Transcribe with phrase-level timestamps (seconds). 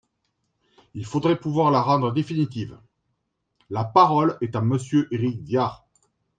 [0.95, 2.75] Il faudrait pouvoir la rendre définitive!
[3.69, 5.85] La parole est à Monsieur Éric Diard.